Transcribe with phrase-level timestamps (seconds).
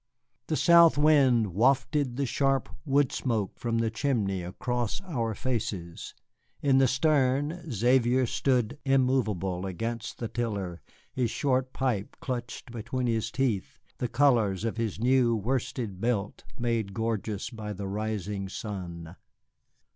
[0.47, 6.15] The south wind wafted the sharp wood smoke from the chimney across our faces.
[6.59, 10.81] In the stern Xavier stood immovable against the tiller,
[11.13, 16.95] his short pipe clutched between his teeth, the colors of his new worsted belt made
[16.95, 19.17] gorgeous by the rising sun.